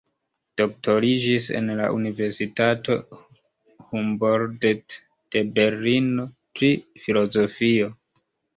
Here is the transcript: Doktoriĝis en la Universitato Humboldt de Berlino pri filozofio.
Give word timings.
Doktoriĝis 0.59 1.49
en 1.59 1.69
la 1.79 1.89
Universitato 1.97 2.97
Humboldt 3.91 4.67
de 5.37 5.45
Berlino 5.61 6.29
pri 6.59 6.75
filozofio. 7.07 7.95